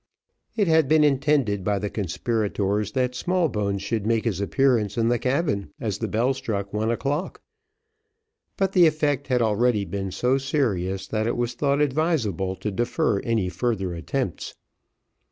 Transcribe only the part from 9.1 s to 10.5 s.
had already been so